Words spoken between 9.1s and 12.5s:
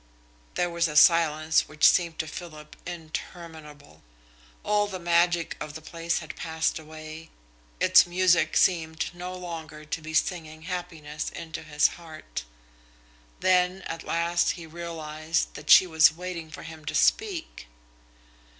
no longer to be singing happiness into his heart.